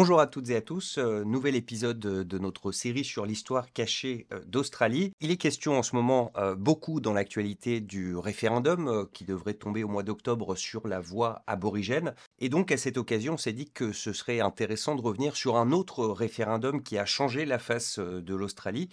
[0.00, 4.28] Bonjour à toutes et à tous, euh, nouvel épisode de, notre série sur l'histoire cachée
[4.32, 5.12] euh, d'Australie.
[5.20, 9.82] Il est question en ce moment euh, beaucoup dans l'actualité du référendum qui devrait tomber
[9.82, 12.14] au mois d'octobre sur la voie aborigène.
[12.38, 15.56] Et donc à cette occasion, on s'est dit que ce serait intéressant de revenir sur
[15.56, 18.90] un autre référendum qui a changé la face de l'Australie.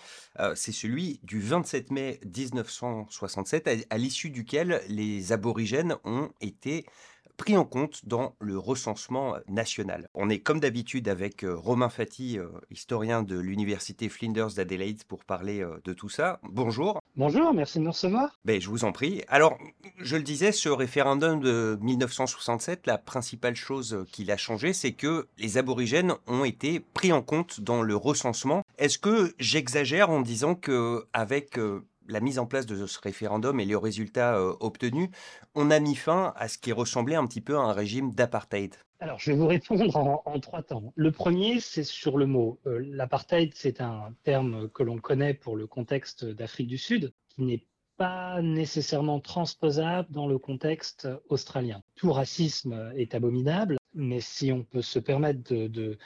[0.56, 6.88] C'est celui du 27 mai 1967, à, à l'issue duquel les aborigènes ont été
[7.36, 10.08] pris en compte dans le recensement national.
[10.14, 15.24] On est comme d'habitude avec euh, Romain Fati, euh, historien de l'université Flinders d'Adelaide, pour
[15.26, 16.40] parler euh, de tout ça.
[16.44, 17.02] Bonjour.
[17.16, 18.40] Bonjour, merci de nous recevoir.
[18.46, 19.24] Ben, je vous en prie.
[19.28, 19.58] Alors,
[19.98, 25.28] je le disais, ce référendum de 1967, la principale chose qu'il a changé, c'est que
[25.38, 28.64] les aborigènes ont été pris en compte dans le recensement.
[28.78, 33.60] Est-ce que j'exagère en disant que avec euh, la mise en place de ce référendum
[33.60, 35.10] et les résultats euh, obtenus,
[35.56, 38.76] on a mis fin à ce qui ressemblait un petit peu à un régime d'apartheid.
[39.00, 40.94] Alors, je vais vous répondre en, trois temps.
[40.96, 42.60] Le premier, c'est sur le mot.
[42.66, 47.44] Euh, L'apartheid, c'est un terme que l'on connaît pour le contexte d'Afrique du Sud, qui
[47.44, 47.66] n'est
[47.98, 51.82] pas nécessairement transposable dans le contexte australien.
[51.96, 55.98] Tout racisme est abominable, mais si on peut se permettre de-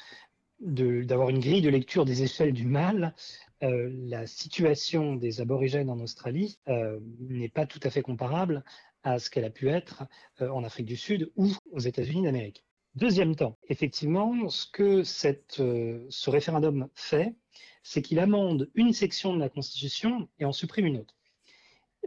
[0.61, 3.15] d'avoir une grille de lecture des échelles du mal,
[3.63, 8.63] euh, la situation des aborigènes en Australie euh, n'est pas tout à fait comparable
[9.03, 10.03] à ce qu'elle a pu être
[10.41, 12.65] euh, en Afrique du Sud ou aux États-Unis d'Amérique.
[12.95, 17.35] Deuxième temps, effectivement, ce que ce référendum fait,
[17.83, 21.15] c'est qu'il amende une section de la Constitution et en supprime une autre.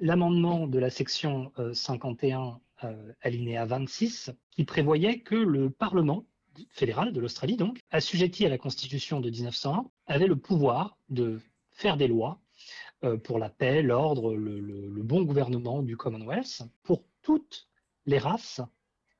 [0.00, 6.26] L'amendement de la section euh, 51, euh, alinéa 26, qui prévoyait que le Parlement
[6.70, 11.96] fédéral de l'Australie, donc, assujetti à la Constitution de 1901, avait le pouvoir de faire
[11.96, 12.40] des lois
[13.04, 17.68] euh, pour la paix, l'ordre, le, le- le bon gouvernement du Commonwealth, pour toutes
[18.06, 18.60] les races,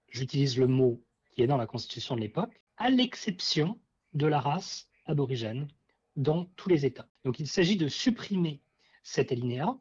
[0.08, 1.02] j'utilise le mot
[1.33, 3.79] qui est dans la Constitution de l'époque, à l'exception
[4.14, 5.68] de la race aborigène
[6.17, 7.08] dans tous les États.
[7.24, 8.61] Donc il s'agit de supprimer
[9.02, 9.77] cet alinéa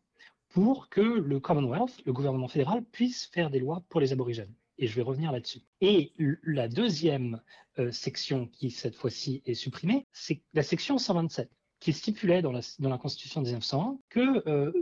[0.49, 4.53] pour que le Commonwealth, le gouvernement fédéral, puisse faire des lois pour les aborigènes.
[4.81, 5.61] Et je vais revenir là-dessus.
[5.79, 6.11] Et
[6.43, 7.39] la deuxième
[7.77, 12.97] euh, section qui, cette fois-ci, est supprimée, c'est la section 127, qui stipulait dans la,
[12.97, 14.73] Constitution de 1901 que euh,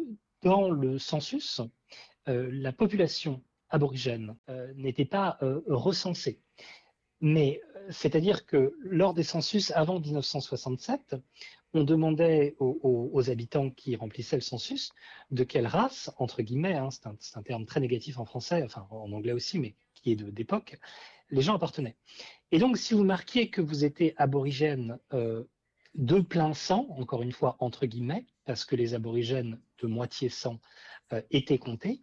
[0.41, 1.59] dans le census,
[2.29, 4.35] euh, la population aborigène
[4.75, 5.37] n'était pas
[5.67, 6.41] recensée.
[7.21, 7.61] Mais
[7.91, 11.17] c'est-à-dire que lors des census avant 1967,
[11.73, 14.91] on demandait aux, habitants qui remplissaient le census
[15.31, 19.11] de quelle race, entre guillemets, hein, c'est un, terme très négatif en français, enfin en
[19.11, 20.79] anglais aussi, mais qui est d'époque,
[21.29, 21.95] les gens appartenaient.
[22.51, 25.43] Et donc, si vous marquiez que vous étiez aborigène euh,
[25.95, 30.59] de plein sang, encore une fois, entre guillemets, parce que les aborigènes de moitié sang
[31.13, 32.01] euh, étaient comptés,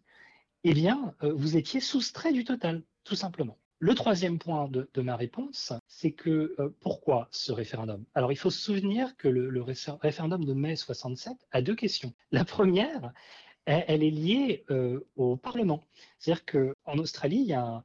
[0.62, 3.59] eh bien, euh, vous étiez soustrait du total, tout simplement.
[3.79, 8.05] Le troisième point de, ma réponse, c'est que euh, pourquoi ce référendum?
[8.15, 11.75] Alors, il faut se souvenir que le, le réfé- référendum de mai 67 a deux
[11.75, 12.15] questions.
[12.31, 13.13] La première,
[13.67, 15.85] elle, est liée euh, au Parlement.
[16.19, 17.83] C'est-à-dire qu'en Australie, il y a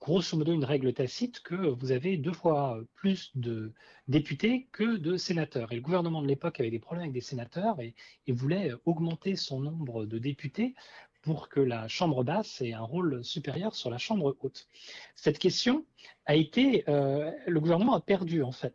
[0.00, 3.72] grosso modo une règle tacite que vous avez deux fois plus de
[4.06, 5.72] députés que de sénateurs.
[5.72, 7.94] Et le gouvernement de l'époque avait des problèmes avec des sénateurs et
[8.28, 10.74] voulait augmenter son nombre de députés
[11.22, 14.66] pour que la Chambre basse ait un rôle supérieur sur la Chambre haute.
[15.14, 15.84] Cette question
[16.26, 18.74] a été, euh, le gouvernement a perdu en fait.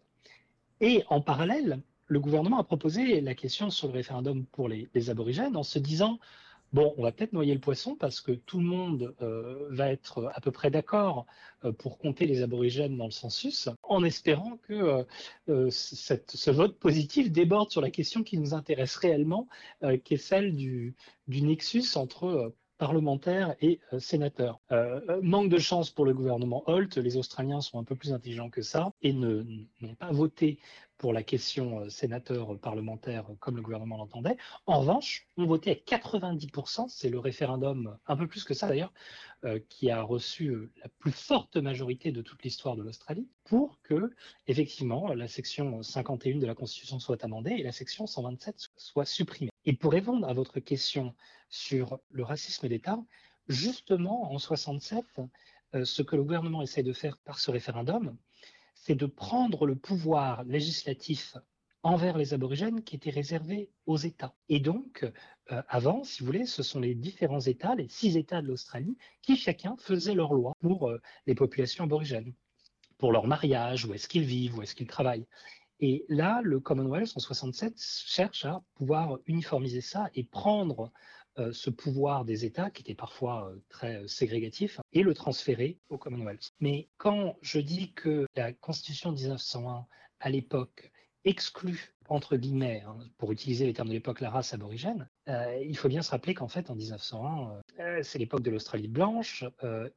[0.79, 5.09] Et en parallèle, le gouvernement a proposé la question sur le référendum pour les, les
[5.09, 6.19] aborigènes en se disant
[6.73, 10.29] Bon, on va peut-être noyer le poisson parce que tout le monde euh, va être
[10.35, 11.25] à peu près d'accord
[11.63, 15.03] euh, pour compter les aborigènes dans le census, en espérant que euh,
[15.49, 19.47] euh, ce vote positif déborde sur la question qui nous intéresse réellement,
[19.83, 20.93] euh, qui est celle du,
[21.27, 24.59] nexus entre euh, parlementaires et euh, sénateurs.
[24.71, 28.13] Euh, euh, manque de chance pour le gouvernement Holt, les Australiens sont un peu plus
[28.13, 30.59] intelligents que ça et n'ont pas voté
[30.97, 34.35] pour la question sénateur-parlementaire comme le gouvernement l'entendait.
[34.65, 38.91] En revanche, on votait à 90%, c'est le référendum, un peu plus que ça d'ailleurs,
[39.69, 44.11] qui a reçu la plus forte majorité de toute l'histoire de l'Australie, pour que,
[44.47, 49.51] effectivement, la section 51 de la Constitution soit amendée et la section 127 soit supprimée.
[49.67, 51.13] Et pour répondre à votre question
[51.49, 53.03] sur le racisme d'État,
[53.49, 55.03] justement, en 67,
[55.75, 58.17] euh, ce que le gouvernement essaie de faire par ce référendum,
[58.75, 61.35] c'est de prendre le pouvoir législatif
[61.83, 64.33] envers les aborigènes qui était réservé aux États.
[64.47, 65.03] Et donc,
[65.51, 68.97] euh, avant, si vous voulez, ce sont les différents États, les six États de l'Australie,
[69.21, 72.33] qui chacun faisaient leurs lois pour euh, les populations aborigènes,
[72.97, 75.27] pour leur mariage, où est-ce qu'ils vivent, où est-ce qu'ils travaillent.
[75.79, 80.91] Et là, le Commonwealth en 67 cherche à pouvoir uniformiser ça et prendre
[81.39, 85.77] euh, ce pouvoir des États, qui était parfois euh, très euh, ségrégatif, et le transférer
[85.89, 86.51] au Commonwealth.
[86.59, 89.85] Mais quand je dis que la Constitution de 1901,
[90.19, 90.91] à l'époque,
[91.25, 95.09] exclut entre guillemets, hein, pour utiliser les termes de l'époque, la race aborigène,
[95.61, 97.61] il faut bien se rappeler qu'en fait, en 1901,
[98.01, 99.43] c'est l'époque de l'Australie blanche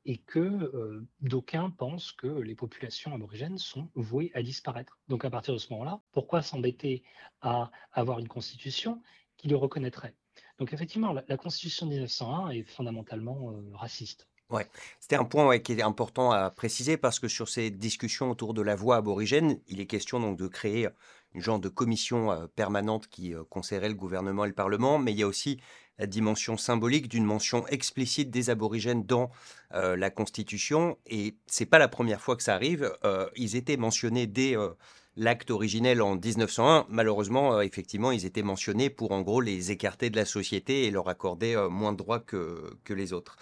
[0.04, 4.98] et que d'aucuns pensent que les populations aborigènes sont vouées à disparaître.
[5.08, 7.04] Donc à partir de ce moment-là, pourquoi s'embêter
[7.42, 9.02] à avoir une constitution
[9.36, 10.14] qui le reconnaîtrait?
[10.60, 14.28] Donc effectivement, la, Constitution de 1901 est fondamentalement euh, raciste.
[14.50, 14.66] Ouais,
[14.98, 18.62] c'était un point qui est important à préciser parce que sur ces discussions autour de
[18.62, 20.88] la voix aborigène, il est question donc de créer
[21.34, 25.12] une genre de commission euh, permanente qui euh, conseillerait le gouvernement et le Parlement, mais
[25.12, 25.60] il y a aussi
[25.98, 29.30] la dimension symbolique d'une mention explicite des aborigènes dans
[29.70, 30.96] la Constitution.
[31.04, 32.90] Et c'est pas la première fois que ça arrive.
[33.36, 34.56] ils étaient mentionnés dès
[35.16, 40.10] l'acte originel en 1901, malheureusement, euh, effectivement, ils étaient mentionnés pour en gros les écarter
[40.10, 43.36] de la société et leur accorder euh, moins de droits que, que les autres.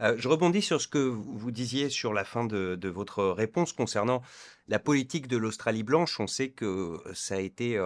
[0.00, 4.22] Euh, je rebondis sur ce que vous disiez sur la fin de, votre réponse concernant
[4.68, 6.18] la politique de l'Australie blanche.
[6.20, 7.80] On sait que ça a été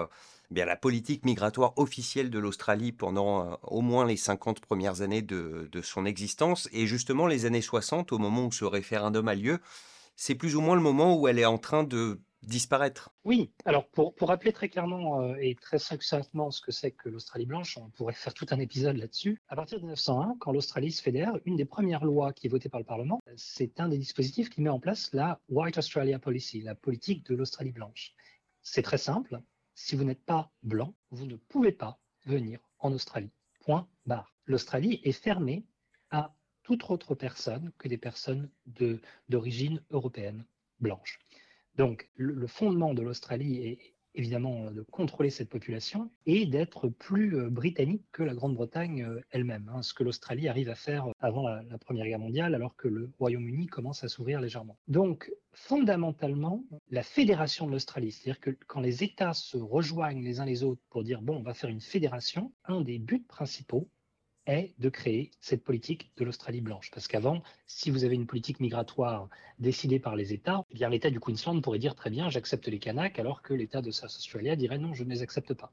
[0.50, 5.68] bien la politique migratoire officielle de l'Australie pendant au moins les 50 premières années de,
[5.70, 6.68] de, son existence.
[6.72, 9.60] Et justement, les années 60, au moment où ce référendum a lieu,
[10.16, 13.10] c'est plus ou moins le moment où elle est en train de disparaître.
[13.24, 17.08] Oui, alors pour, pour rappeler très clairement euh, et très succinctement ce que c'est que
[17.08, 19.42] l'Australie blanche, on pourrait faire tout un épisode là-dessus.
[19.48, 22.68] À partir de 1901, quand l'Australie se fédère, une des premières lois qui est votée
[22.68, 26.60] par le Parlement, c'est un des dispositifs qui met en place la White Australia Policy,
[26.62, 28.14] la politique de l'Australie blanche.
[28.62, 29.40] C'est très simple,
[29.74, 33.30] si vous n'êtes pas blanc, vous ne pouvez pas venir en Australie.
[33.60, 34.34] Point barre.
[34.46, 35.66] L'Australie est fermée
[36.10, 38.50] à toute autre personne que des personnes
[39.28, 40.44] d'origine européenne
[40.80, 41.18] blanche.
[41.78, 43.78] Donc, le, fondement de l'Australie est
[44.16, 49.20] évidemment euh, de contrôler cette population et d'être plus euh, britannique que la Grande-Bretagne euh,
[49.30, 52.74] elle-même, hein, ce que l'Australie arrive à faire avant la, la, Première Guerre mondiale, alors
[52.74, 54.76] que le Royaume-Uni commence à s'ouvrir légèrement.
[54.88, 60.46] Donc, fondamentalement, la fédération de l'Australie, c'est-à-dire que quand les États se rejoignent les uns
[60.46, 63.88] les autres pour dire, bon, on va faire une fédération, un des buts principaux,
[64.48, 66.90] est de créer cette politique de l'Australie blanche.
[66.90, 69.28] Parce qu'avant, si vous avez une politique migratoire
[69.58, 73.18] décidée par les États, eh l'État du Queensland pourrait dire très bien j'accepte les Kanaks,
[73.18, 75.72] alors que l'État de South Australia dirait non, je ne les accepte pas.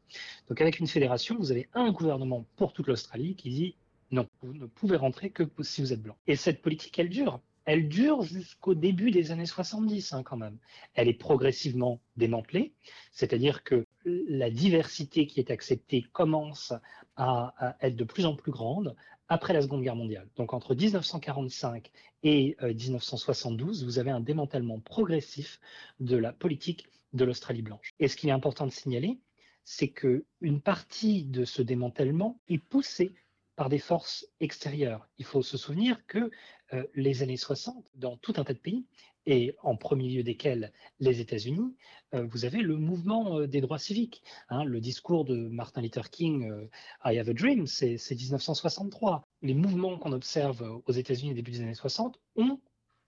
[0.50, 3.76] Donc avec une fédération, vous avez un gouvernement pour toute l'Australie qui dit
[4.12, 6.16] non, vous ne pouvez rentrer que si vous êtes blanc.
[6.28, 7.40] Et cette politique, elle dure.
[7.66, 10.58] Elle dure jusqu'au début des années 70 hein, quand même.
[10.94, 12.74] Elle est progressivement démantelée,
[13.12, 16.74] c'est-à-dire que la diversité qui est acceptée commence
[17.16, 18.96] à, être de plus en plus grande
[19.28, 20.28] après la Seconde Guerre mondiale.
[20.36, 21.90] Donc entre 1945
[22.24, 25.60] et 1972, euh, vous avez un démantèlement progressif
[26.00, 27.94] de la politique de l'Australie blanche.
[28.00, 29.18] Et ce qui est important de signaler,
[29.64, 33.16] c'est qu'une partie de ce démantèlement est poussée
[33.56, 35.08] par des forces extérieures.
[35.18, 36.30] Il faut se souvenir que
[36.74, 38.86] euh, les années 60, dans tout un tas de pays,
[39.28, 41.76] et en premier lieu desquels les États-Unis,
[42.14, 44.24] euh, vous avez le mouvement euh, des droits civiques.
[44.50, 44.64] Hein.
[44.64, 46.52] le discours de Martin Luther King,
[47.04, 49.28] I Have a Dream, c'est 1963.
[49.42, 52.60] Les mouvements qu'on observe aux États-Unis début des années 60 ont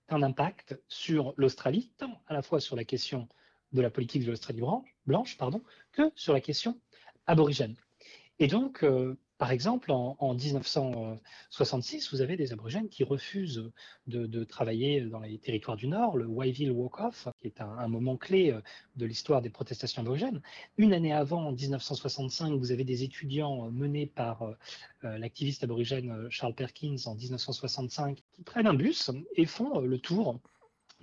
[0.10, 3.28] un impact sur l'Australie, tant à la fois sur la question
[3.74, 4.62] de la politique de l'Australie
[5.06, 5.62] blanche, pardon,
[5.92, 6.80] que sur la question
[7.26, 7.76] aborigène.
[8.40, 8.86] Et donc,
[9.38, 13.72] par exemple, en, 1966, vous avez des aborigènes qui refusent
[14.08, 18.52] de, travailler dans les territoires du Nord, le Wayville Walk-Off, qui est un, moment clé
[18.52, 18.62] euh,
[18.96, 20.42] de l'histoire des protestations aborigènes.
[20.78, 24.54] Une année avant, en 1965, vous avez des étudiants menés par euh,
[25.04, 30.40] euh, l'activiste aborigène Charles Perkins en 1965 qui prennent un bus et font le tour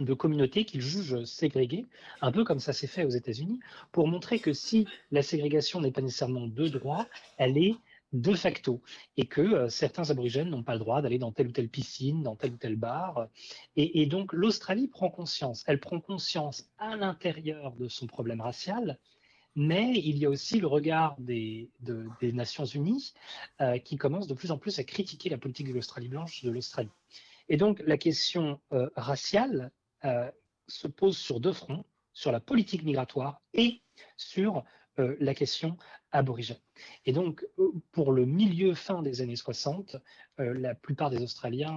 [0.01, 1.87] de communautés qu'ils jugent ségrégées,
[2.21, 3.61] un peu comme ça s'est fait aux États-Unis,
[3.93, 7.07] pour montrer que si la ségrégation n'est pas nécessairement de droit,
[7.39, 7.77] elle est
[8.15, 8.81] de facto,
[9.17, 12.23] et que euh, certains aborigènes n'ont pas le droit d'aller dans telle ou telle piscine,
[12.23, 13.29] dans tel ou tel bar.
[13.77, 18.99] Et, donc l'Australie prend conscience, elle prend conscience à l'intérieur de son problème racial,
[19.57, 21.69] mais il y a aussi le regard des,
[22.23, 23.15] Nations Unies
[23.61, 26.51] euh, qui commencent de plus en plus à critiquer la politique de l'Australie blanche de
[26.51, 26.91] l'Australie.
[27.49, 29.71] Et donc la question euh, raciale
[30.69, 33.81] se pose sur deux fronts, sur la politique migratoire et
[34.19, 34.63] sur
[34.99, 35.77] la question
[36.15, 36.57] aborigène.
[37.05, 39.97] Et donc, euh, pour le milieu fin des années 60,
[40.41, 41.77] euh, la plupart des Australiens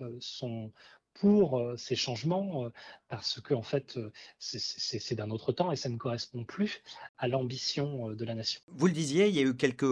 [0.00, 0.70] euh, sont
[1.14, 2.70] pour ces changements
[3.08, 3.98] parce que en fait
[4.38, 6.80] c'est d'un autre temps et ça ne correspond plus
[7.16, 8.60] à l'ambition de la nation.
[8.68, 9.82] Vous le disiez, il y a eu quelques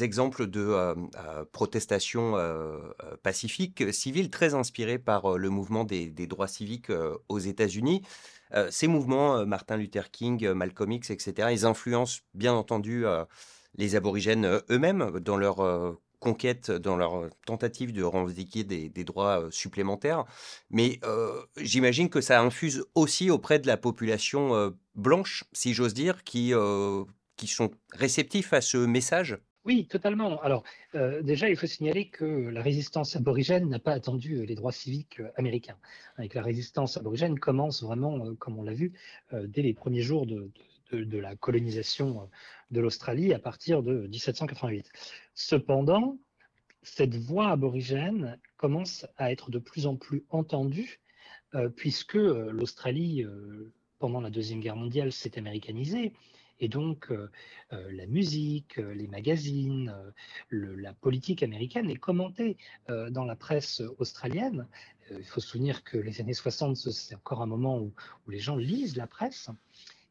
[0.00, 0.96] exemples de
[1.52, 2.34] protestations
[3.22, 6.90] pacifiques civiles très inspirées par le mouvement des droits civiques
[7.28, 8.02] aux États-Unis.
[8.70, 13.04] Ces mouvements, Martin Luther King, Malcolm X, etc., ils influencent bien entendu
[13.76, 20.24] les aborigènes eux-mêmes dans leur conquête, dans leur tentative de revendiquer des, droits supplémentaires.
[20.70, 21.00] Mais
[21.56, 26.52] j'imagine que ça infuse aussi auprès de la population blanche, si j'ose dire, qui,
[27.36, 29.38] qui sont réceptifs à ce message.
[29.68, 30.40] Oui, totalement.
[30.40, 30.64] Alors,
[31.22, 35.76] déjà, il faut signaler que la résistance aborigène n'a pas attendu les droits civiques américains.
[36.16, 38.94] Avec la résistance aborigène commence vraiment, comme on l'a vu,
[39.30, 40.50] dès les premiers jours de,
[40.90, 42.30] la colonisation
[42.70, 44.90] de l'Australie à partir de 1788.
[45.34, 46.16] Cependant,
[46.82, 51.00] cette voix aborigène commence à être de plus en plus entendue
[51.54, 56.12] euh, puisque euh, l'Australie, euh, pendant la Deuxième Guerre mondiale, s'est américanisée.
[56.60, 57.12] Et donc,
[57.70, 59.94] la musique, les magazines,
[60.50, 62.56] la politique américaine est commentée
[62.88, 64.66] dans la presse australienne.
[65.10, 67.92] il faut se souvenir que les années 60, c'est encore un moment où
[68.28, 69.50] les gens lisent la presse.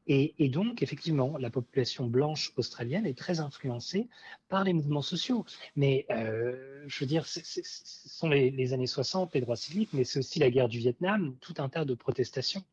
[0.09, 4.07] Et, donc, effectivement, la population blanche australienne est très influencée
[4.47, 5.45] par les mouvements sociaux.
[5.75, 10.19] Mais euh, je veux dire, ce sont les, années 60, les droits civiques, mais c'est
[10.19, 12.63] aussi la guerre du Vietnam, tout un tas de protestations.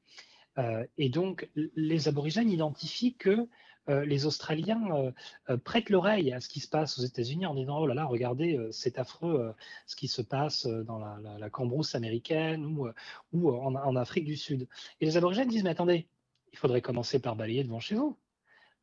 [0.58, 3.48] Euh, et donc, les aborigènes identifient que
[3.90, 5.12] euh, les Australiens
[5.64, 8.58] prêtent l'oreille à ce qui se passe aux États-Unis en disant Oh là là, regardez,
[8.70, 9.54] c'est affreux
[9.86, 12.64] ce qui se passe dans la, cambrousse américaine
[13.32, 14.68] ou, en, Afrique du Sud.
[15.00, 16.08] Et les aborigènes disent Mais attendez,
[16.52, 18.16] il faudrait commencer par balayer devant chez vous.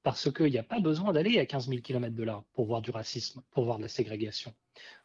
[0.04, 2.82] Parce qu'il n'y a pas besoin d'aller à 15 000 km de là pour voir
[2.82, 4.54] du racisme, pour voir de la ségrégation.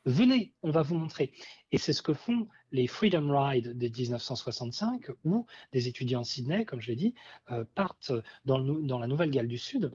[0.05, 1.33] Venez, on va vous montrer.
[1.71, 6.65] Et c'est ce que font les Freedom Rides de 1965, où des étudiants de Sydney,
[6.65, 7.15] comme je l'ai dit,
[7.51, 8.13] euh, partent
[8.45, 8.59] dans
[8.99, 9.93] la Nouvelle-Galles du Sud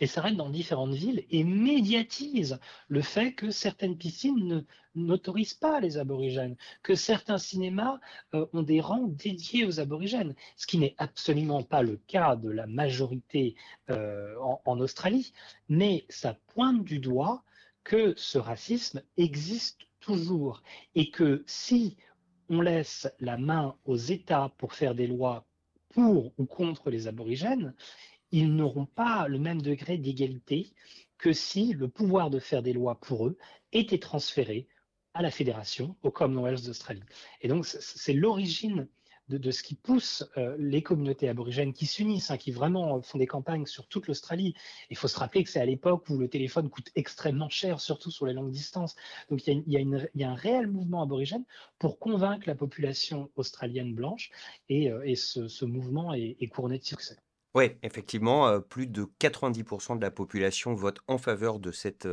[0.00, 2.58] et s'arrête dans différentes villes et médiatise
[2.88, 7.98] le fait que certaines piscines n'autorisent pas les aborigènes, que certains cinémas
[8.34, 12.50] euh, ont des rangs dédiés aux aborigènes, ce qui n'est absolument pas le cas de
[12.50, 13.56] la majorité
[13.90, 14.34] euh,
[14.64, 15.32] en, Australie,
[15.68, 17.42] mais ça pointe du doigt
[17.84, 20.62] que ce racisme existe toujours
[20.94, 21.96] et que si
[22.48, 25.46] on laisse la main aux États pour faire des lois
[25.90, 27.74] pour ou contre les aborigènes,
[28.34, 30.72] ils n'auront pas le même degré d'égalité
[31.18, 33.38] que si le pouvoir de faire des lois pour eux
[33.70, 34.66] était transféré
[35.14, 37.04] à la fédération, au Commonwealth d'Australie.
[37.42, 38.88] Et donc, c'est l'origine
[39.28, 43.28] de, ce qui pousse euh, les communautés aborigènes qui s'unissent, hein, qui vraiment font des
[43.28, 44.54] campagnes sur toute l'Australie.
[44.90, 48.10] Il faut se rappeler que c'est à l'époque où le téléphone coûte extrêmement cher, surtout
[48.10, 48.96] sur les longues distances.
[49.30, 51.44] Donc il y a, un réel mouvement aborigène
[51.78, 54.32] pour convaincre la population australienne blanche,
[54.68, 57.16] et, euh, ce, mouvement est couronné de succès.
[57.54, 62.08] Oui, effectivement, plus de 90% de la population vote en faveur de cette,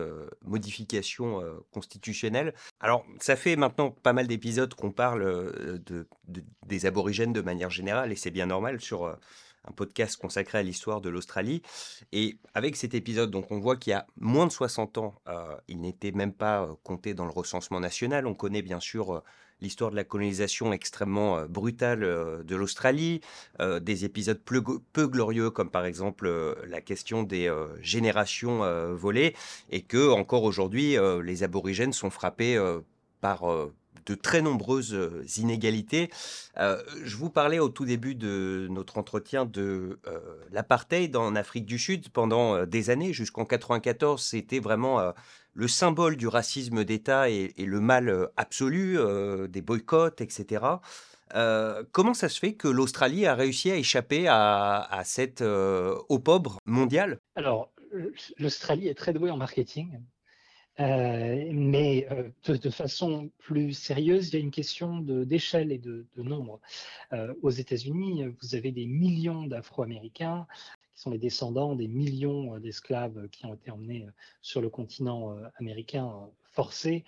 [0.46, 2.54] modification, constitutionnelle.
[2.80, 8.12] Alors, ça fait maintenant pas mal d'épisodes qu'on parle, de des aborigènes de manière générale
[8.12, 9.18] et c'est bien normal sur,
[9.68, 11.62] un podcast consacré à l'histoire de l'Australie
[12.12, 15.16] et avec cet épisode, donc on voit qu'il y a moins de 60 ans,
[15.68, 18.26] il n'était même pas, compté dans le recensement national.
[18.28, 19.24] On connaît bien sûr,
[19.62, 23.22] l'histoire de la colonisation extrêmement euh, brutale euh, de l'Australie,
[23.60, 26.30] euh, des épisodes peu, glorieux comme par exemple
[26.68, 27.52] la question des
[27.82, 28.60] générations
[28.94, 29.36] volées,
[29.70, 32.60] et que encore aujourd'hui les aborigènes sont frappés
[33.20, 33.44] par
[34.06, 34.98] de très nombreuses
[35.38, 36.10] inégalités.
[36.58, 40.00] je vous parlais au tout début de notre entretien de
[40.52, 45.14] l'apartheid en Afrique du Sud pendant des années, jusqu'en 94, c'était vraiment
[45.54, 50.66] le symbole du racisme d'État et, le mal euh, absolu, euh, des boycotts, etc.
[51.36, 57.20] Euh, comment ça se fait que l'Australie a réussi à échapper à, cette opprobre mondiale
[57.36, 57.72] Alors,
[58.38, 60.00] l'Australie est très douée en marketing,
[60.80, 62.08] mais
[62.48, 66.60] de, façon plus sérieuse, il y a une question d'échelle et de, nombre.
[67.42, 70.48] aux États-Unis, vous avez des millions d'Afro-Américains
[71.02, 74.12] sont les descendants des millions euh, d'esclaves qui ont été emmenés euh,
[74.42, 77.06] sur le continent euh, américain forcés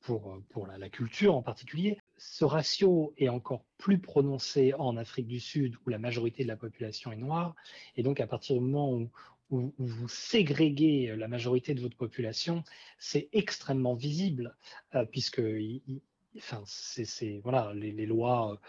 [0.00, 1.98] pour la, culture en particulier.
[2.16, 6.56] Ce ratio est encore plus prononcé en Afrique du Sud où la majorité de la
[6.56, 7.54] population est noire.
[7.96, 9.10] Et donc à partir du moment où,
[9.52, 12.64] vous ségréguez la majorité de votre population,
[12.98, 14.56] c'est extrêmement visible
[15.10, 15.42] puisque
[16.36, 18.60] enfin, c'est voilà les, lois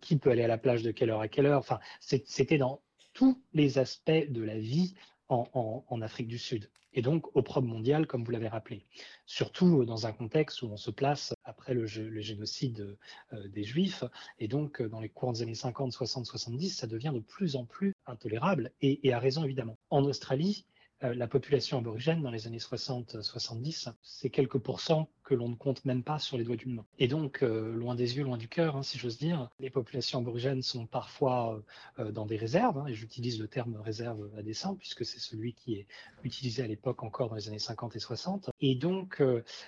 [0.00, 1.58] qui peut aller à la plage de quelle heure à quelle heure.
[1.60, 2.80] Enfin, c'était dans
[3.12, 4.94] tous les aspects de la vie
[5.28, 8.84] en, Afrique du Sud, et donc au probe mondial, comme vous l'avez rappelé.
[9.24, 12.96] Surtout dans un contexte où on se place après le, génocide
[13.32, 14.04] euh, des Juifs,
[14.38, 17.64] et donc dans les courants des années 50, 60, 70, ça devient de plus en
[17.64, 19.76] plus intolérable, et, à raison évidemment.
[19.90, 20.66] En Australie,
[21.04, 25.84] euh, la population aborigène dans les années 60-70, c'est quelques pourcents que l'on ne compte
[25.84, 26.86] même pas sur les doigts d'une main.
[26.98, 30.20] Et donc, euh, loin des yeux, loin du cœur, hein, si j'ose dire, les populations
[30.20, 31.62] aborigènes sont parfois
[31.98, 35.52] euh, dans des réserves, hein, et j'utilise le terme réserve à dessein, puisque c'est celui
[35.52, 35.86] qui est
[36.24, 38.50] utilisé à l'époque encore dans les années 50 et 60.
[38.60, 39.22] Et donc,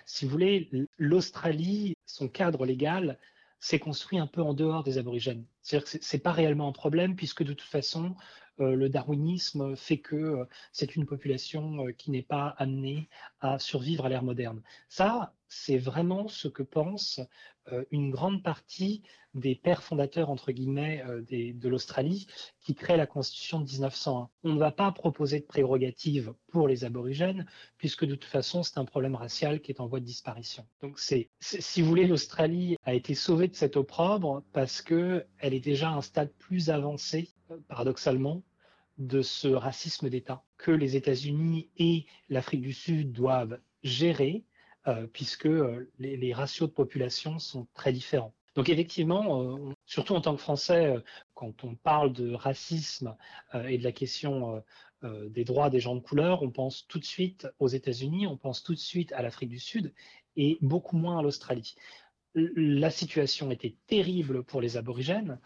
[0.06, 3.18] si vous voulez, l'Australie, son cadre légal,
[3.60, 5.44] s'est construit un peu en dehors des aborigènes.
[5.62, 8.14] C'est-à-dire que ce n'est pas réellement un problème, puisque de toute façon,
[8.60, 13.08] euh, le darwinisme fait que euh, c'est une population euh, qui n'est pas amenée
[13.40, 14.62] à survivre à l'ère moderne.
[14.88, 17.20] Ça, c'est vraiment ce que pense
[17.90, 19.02] une grande partie
[19.34, 22.26] des pères fondateurs, entre guillemets, de l'Australie,
[22.60, 24.30] qui créent la Constitution de 1901.
[24.44, 28.78] On ne va pas proposer de prérogatives pour les aborigènes, puisque de toute façon, c'est
[28.78, 30.66] un problème racial qui est en voie de disparition.
[30.80, 35.60] Donc, c'est, si vous voulez, l'Australie a été sauvée de cet opprobre parce qu'elle est
[35.60, 37.34] déjà à un stade plus avancé,
[37.68, 38.42] paradoxalement,
[38.98, 44.57] de ce racisme d'État que les États-Unis et l'Afrique du Sud doivent gérer, euh,
[45.12, 48.34] puisque euh, les, ratios de population sont très différents.
[48.54, 50.94] Donc effectivement, euh, surtout en tant que Français,
[51.34, 53.16] quand on parle de racisme
[53.66, 54.62] et de la question
[55.02, 58.64] des droits des gens de couleur, on pense tout de suite aux États-Unis, on pense
[58.64, 59.94] tout de suite à l'Afrique du Sud
[60.34, 61.76] et beaucoup moins à l'Australie.
[62.34, 65.38] La situation était terrible pour les aborigènes,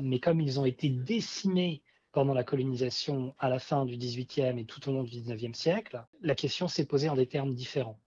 [0.00, 4.64] mais comme ils ont été décimés pendant la colonisation à la fin du XVIIIe et
[4.64, 8.00] tout au long du XIXe siècle, la question s'est posée en des termes différents.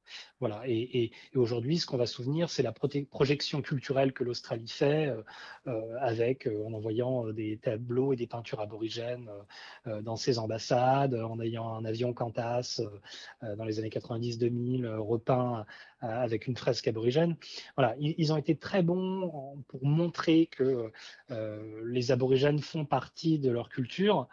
[0.44, 0.62] Voilà.
[0.68, 5.24] Et, aujourd'hui, ce qu'on va souvenir, c'est la projection culturelle que l'Australie fait, euh,
[5.68, 9.30] euh, avec euh, en envoyant des tableaux et des peintures aborigènes
[10.02, 12.82] dans ses ambassades, en ayant un avion Qantas
[13.42, 15.66] dans les années 90-2000 repeint
[16.02, 17.36] avec une fresque aborigène.
[17.78, 20.92] Voilà, ils, ont été très bons pour montrer que
[21.86, 24.28] les aborigènes font partie de leur culture,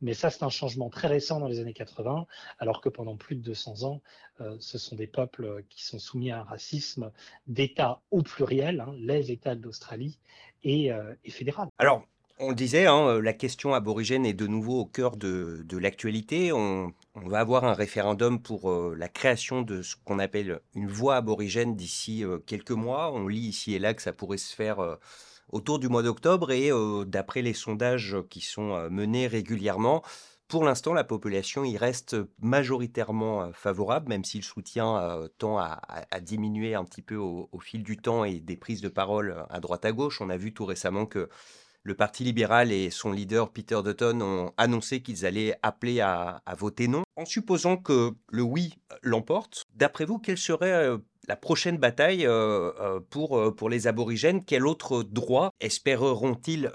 [0.00, 2.26] mais ça, c'est un changement très récent dans les années 80,
[2.58, 4.02] alors que pendant plus de 200 ans,
[4.58, 5.23] ce sont des peuples
[5.68, 7.10] qui sont soumis à un racisme
[7.46, 10.18] d'État au pluriel, hein, les États d'Australie
[10.62, 11.68] et, euh, et fédéral.
[11.78, 12.04] Alors,
[12.38, 16.52] on le disait, hein, la question aborigène est de nouveau au cœur de, l'actualité.
[16.52, 21.16] On, va avoir un référendum pour euh, la création de ce qu'on appelle une voie
[21.16, 23.12] aborigène d'ici euh, quelques mois.
[23.12, 24.98] On lit ici et là que ça pourrait se faire
[25.50, 26.70] autour du mois d'octobre et
[27.06, 30.02] d'après les sondages qui sont menés régulièrement,
[30.48, 35.80] pour l'instant, la population y reste majoritairement favorable, même si le soutien tend à,
[36.20, 39.84] diminuer un petit peu au, fil du temps et des prises de parole à droite
[39.84, 40.20] à gauche.
[40.20, 41.28] On a vu tout récemment que
[41.82, 46.88] le Parti libéral et son leader Peter Dutton ont annoncé qu'ils allaient appeler à, voter
[46.88, 47.02] non.
[47.16, 52.28] En supposant que le oui l'emporte, d'après vous, quelle serait la prochaine bataille
[53.10, 54.44] pour, pour les aborigènes?
[54.44, 56.70] Quel autre droit espéreront-ils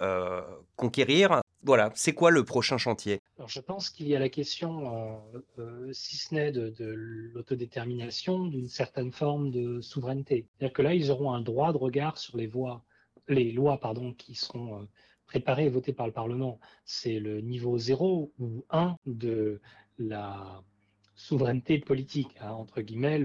[0.76, 1.42] conquérir?
[1.64, 3.20] Voilà, c'est quoi le prochain chantier?
[3.46, 6.74] Je pense qu'il y a la question, euh, euh, si ce n'est de,
[7.34, 10.48] l'autodétermination, d'une certaine forme de souveraineté.
[10.58, 12.84] C'est-à-dire que là, ils auront un droit de regard sur les, voies,
[13.28, 14.86] les lois pardon, qui seront euh,
[15.26, 16.60] préparées et votées par le Parlement.
[16.86, 19.60] C'est le niveau 0 ou 1 de
[19.98, 20.64] la
[21.16, 22.32] souveraineté politique.
[22.40, 23.22] Hein, entre guillemets,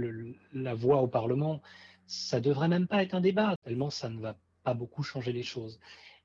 [0.53, 1.63] la voix au Parlement,
[2.07, 5.45] ça devrait même pas être un débat, tellement ça ne va pas beaucoup changer les
[5.45, 5.79] choses.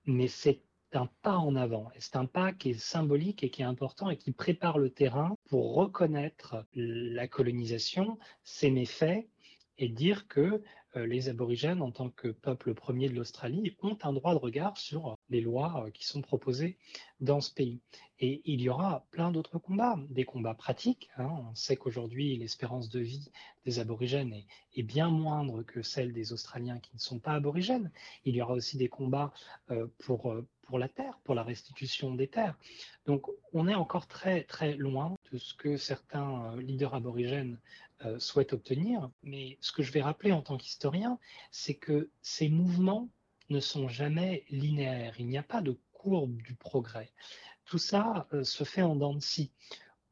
[0.05, 0.61] Mais c'est
[0.95, 1.89] un pas en avant.
[1.99, 5.35] C'est un pas qui est symbolique et qui est important et qui prépare le terrain
[5.49, 9.27] pour reconnaître la colonisation, ses méfaits
[9.79, 10.61] et dire que
[10.95, 14.77] euh, les aborigènes, en tant que peuple premier de l'Australie, ont un droit de regard
[14.77, 16.77] sur les lois euh, qui sont proposées
[17.21, 17.79] dans ce pays.
[18.19, 21.09] Et il y aura plein d'autres combats, des combats pratiques.
[21.17, 21.29] Hein.
[21.51, 23.31] On sait qu'aujourd'hui, l'espérance de vie
[23.65, 24.33] des aborigènes
[24.75, 27.91] est, bien moindre que celle des Australiens qui ne sont pas aborigènes.
[28.25, 29.31] Il y aura aussi des combats
[29.71, 30.33] euh, pour,
[30.69, 32.55] pour la terre, pour la restitution des terres.
[33.07, 37.57] Donc on est encore très très loin de ce que certains leaders aborigènes
[38.05, 39.09] euh, souhaite obtenir.
[39.23, 41.17] Mais ce que je vais rappeler en tant qu'historien,
[41.49, 43.09] c'est que ces mouvements
[43.49, 45.15] ne sont jamais linéaires.
[45.17, 47.11] Il n'y a pas de courbe du progrès.
[47.65, 49.51] Tout ça euh, se fait en dents de scie.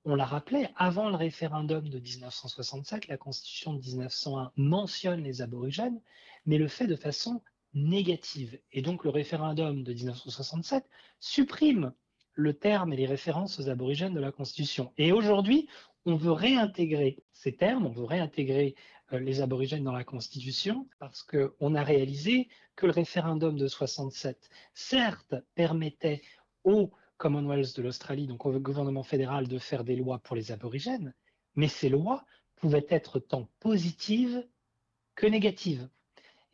[0.05, 6.01] On l'a rappelé, avant le référendum de 1967, la Constitution de 1901 mentionne les aborigènes,
[6.47, 8.59] mais le fait de façon négative.
[8.71, 10.85] Et donc le référendum de 1967
[11.19, 11.93] supprime
[12.33, 14.93] le terme et les références aux aborigènes de la Constitution.
[14.97, 15.67] Et aujourd'hui,
[16.05, 18.75] on veut réintégrer ces termes, on veut réintégrer
[19.13, 24.49] euh, les aborigènes dans la Constitution parce qu'on a réalisé que le référendum de 67,
[24.73, 26.21] certes, permettait
[26.63, 31.13] au Commonwealth de l'Australie, donc au gouvernement fédéral, de faire des lois pour les aborigènes,
[31.55, 32.23] mais ces lois
[32.55, 34.47] pouvaient être tant positives
[35.15, 35.89] que négatives.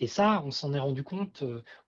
[0.04, 1.46] Et ça, on s'en est rendu compte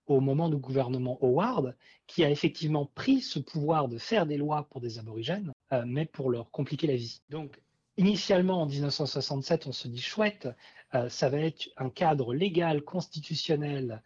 [0.07, 1.75] au moment du gouvernement Howard,
[2.07, 5.51] qui a effectivement pris ce pouvoir de faire des lois pour des aborigènes,
[5.85, 7.19] mais pour leur compliquer la vie.
[7.29, 7.59] Donc,
[7.97, 10.47] initialement, en 1967, on se dit chouette,
[11.09, 14.01] ça va être un cadre légal, constitutionnel,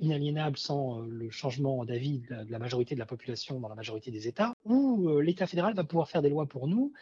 [0.00, 4.26] inaliénable sans le changement d'avis de, la majorité de la population dans la majorité des
[4.26, 6.94] États, où l'État fédéral va pouvoir faire des lois pour nous.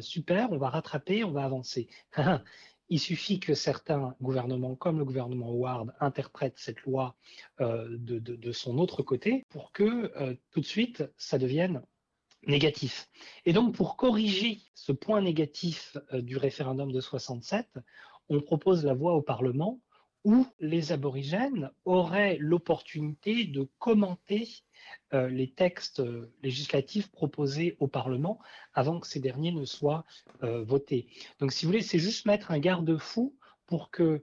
[0.00, 1.88] super, on va rattraper, on va avancer.
[2.88, 7.16] Il suffit que certains gouvernements, comme le gouvernement Howard, interprètent cette loi
[7.60, 11.82] euh, de, son autre côté pour que euh, tout de suite, ça devienne
[12.46, 13.08] négatif.
[13.46, 17.78] Et donc, pour corriger ce point négatif euh, du référendum de 67,
[18.28, 19.80] on propose la voie au Parlement
[20.24, 24.48] où les aborigènes auraient l'opportunité de commenter
[25.12, 28.40] euh, les textes euh, législatifs proposés au Parlement
[28.72, 30.04] avant que ces derniers ne soient
[30.42, 31.06] euh, votés.
[31.38, 34.20] Donc, si vous voulez, c'est juste mettre un garde-fou pour que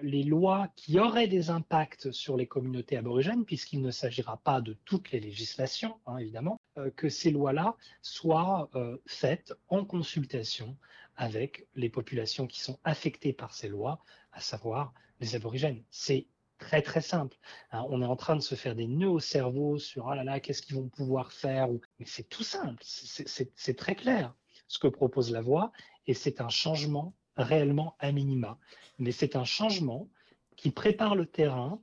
[0.00, 4.74] les lois qui auraient des impacts sur les communautés aborigènes, puisqu'il ne s'agira pas de
[4.86, 6.58] toutes les législations, hein, évidemment,
[6.96, 8.70] que ces lois-là soient
[9.04, 10.78] faites en consultation
[11.16, 15.82] avec les populations qui sont affectées par ces lois, à savoir les aborigènes.
[15.90, 16.26] C'est
[16.58, 17.36] très très simple.
[17.72, 20.24] Hein, on est en train de se faire des nœuds au cerveau sur ah là
[20.24, 21.68] là, qu'est-ce qu'ils vont pouvoir faire.
[21.98, 24.34] Mais c'est tout simple, c'est très clair
[24.68, 25.72] ce que propose la voie
[26.06, 28.58] et c'est un changement réellement à minima.
[28.98, 30.08] Mais c'est un changement
[30.56, 31.80] qui prépare le terrain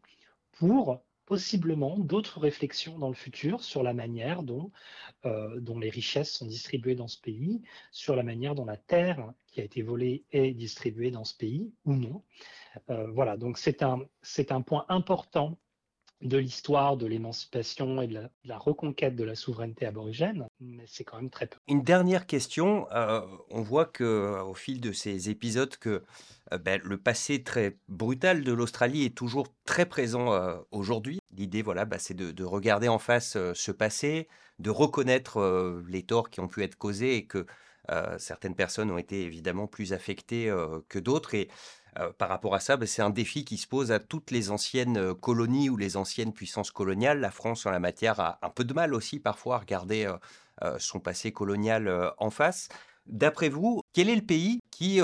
[0.53, 4.71] pour possiblement d'autres réflexions dans le futur sur la manière dont,
[5.25, 9.31] euh, dont les richesses sont distribuées dans ce pays, sur la manière dont la terre
[9.47, 12.23] qui a été volée est distribuée dans ce pays ou non.
[12.89, 14.01] Euh, voilà, donc c'est un,
[14.49, 15.57] un point important
[16.21, 21.17] de l'histoire de l'émancipation et de la, reconquête de la souveraineté aborigène, mais c'est quand
[21.17, 21.57] même très peu.
[21.67, 26.01] Une dernière question, euh, on voit que au fil de ces épisodes que
[26.61, 30.31] ben, le passé très brutal de l'Australie est toujours très présent
[30.71, 31.19] aujourd'hui.
[31.35, 36.29] L'idée, voilà, bah, c'est de, de, regarder en face ce passé, de reconnaître les torts
[36.29, 37.45] qui ont pu être causés et que
[38.17, 40.53] certaines personnes ont été évidemment plus affectées
[40.87, 41.33] que d'autres.
[41.33, 41.49] Et
[42.17, 45.13] par rapport à ça, bah, c'est un défi qui se pose à toutes les anciennes
[45.15, 47.19] colonies ou les anciennes puissances coloniales.
[47.19, 50.11] La France, en la matière, a un peu de mal aussi parfois à regarder
[50.79, 52.69] son passé colonial en face.
[53.05, 55.01] D'après vous, quel est le pays qui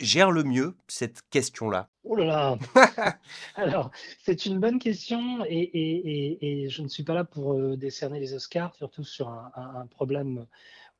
[0.00, 1.88] gère le mieux cette question-là?
[2.04, 2.58] Oh là là
[3.54, 3.90] Alors,
[4.22, 8.74] c'est une bonne question et, je ne suis pas là pour euh, décerner les Oscars,
[8.74, 10.46] surtout sur un, problème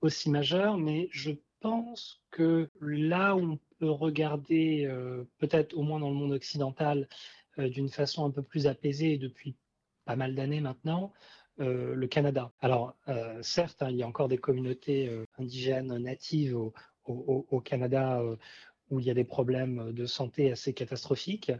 [0.03, 5.99] aussi majeur, mais je pense que là où on peut regarder, euh, peut-être au moins
[5.99, 7.09] dans le monde occidental,
[7.59, 9.57] euh, d'une façon un peu plus apaisée depuis
[10.05, 11.13] pas mal d'années maintenant,
[11.59, 12.53] le Canada.
[12.61, 12.97] Alors,
[13.43, 16.57] certes, hein, il y a encore des communautés indigènes natives
[17.05, 18.23] au Canada
[18.89, 21.53] où il y a des problèmes de santé assez catastrophiques.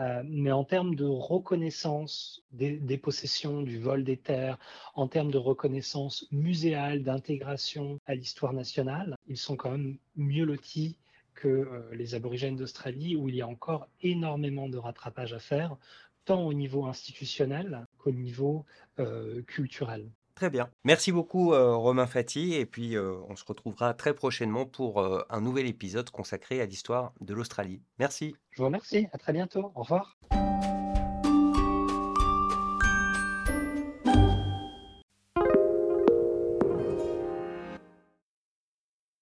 [0.00, 4.58] Euh, mais en termes de reconnaissance des, possessions, du vol des terres,
[4.94, 10.96] en termes de reconnaissance muséale, d'intégration à l'histoire nationale, ils sont quand même mieux lotis
[11.34, 15.76] que euh, les aborigènes d'Australie, où il y a encore énormément de rattrapage à faire,
[16.24, 18.64] tant au niveau institutionnel qu'au niveau
[18.98, 20.10] euh, culturel.
[20.34, 20.68] Très bien.
[20.82, 25.40] Merci beaucoup euh, Romain Fati et puis euh, on se retrouvera très prochainement pour un
[25.40, 27.82] nouvel épisode consacré à l'histoire de l'Australie.
[27.98, 28.34] Merci.
[28.50, 29.06] Je vous remercie.
[29.12, 29.70] À très bientôt.
[29.74, 30.16] Au revoir.